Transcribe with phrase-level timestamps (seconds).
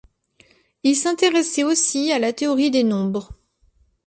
[0.81, 3.29] Il s'intéressait aussi à la théorie des nombres.